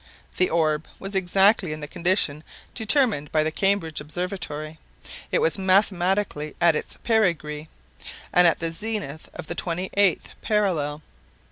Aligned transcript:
The 0.37 0.49
orb 0.49 0.87
was 0.97 1.13
exactly 1.13 1.71
in 1.73 1.79
the 1.79 1.87
condition 1.87 2.43
determined 2.73 3.31
by 3.31 3.43
the 3.43 3.51
Cambridge 3.51 4.01
Observatory. 4.01 4.79
It 5.31 5.41
was 5.41 5.59
mathematically 5.59 6.55
at 6.59 6.75
its 6.75 6.97
perigee, 7.03 7.69
and 8.33 8.47
at 8.47 8.57
the 8.57 8.71
zenith 8.71 9.29
of 9.35 9.45
the 9.45 9.53
twenty 9.53 9.91
eighth 9.95 10.29
parallel. 10.41 11.03